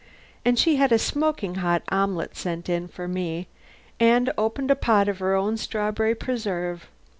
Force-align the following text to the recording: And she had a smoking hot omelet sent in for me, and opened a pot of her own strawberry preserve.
And 0.43 0.57
she 0.57 0.77
had 0.77 0.91
a 0.91 0.97
smoking 0.97 1.53
hot 1.61 1.83
omelet 1.89 2.35
sent 2.35 2.67
in 2.69 2.87
for 2.87 3.07
me, 3.07 3.47
and 3.99 4.31
opened 4.35 4.71
a 4.71 4.75
pot 4.75 5.07
of 5.07 5.19
her 5.19 5.35
own 5.35 5.57
strawberry 5.57 6.15
preserve. 6.15 6.87